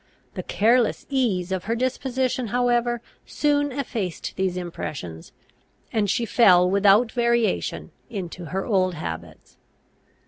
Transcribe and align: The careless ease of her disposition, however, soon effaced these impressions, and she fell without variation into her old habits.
The 0.33 0.41
careless 0.41 1.05
ease 1.11 1.51
of 1.51 1.65
her 1.65 1.75
disposition, 1.75 2.47
however, 2.47 3.01
soon 3.27 3.71
effaced 3.71 4.33
these 4.35 4.57
impressions, 4.57 5.31
and 5.93 6.09
she 6.09 6.25
fell 6.25 6.67
without 6.67 7.11
variation 7.11 7.91
into 8.09 8.45
her 8.45 8.65
old 8.65 8.95
habits. 8.95 9.57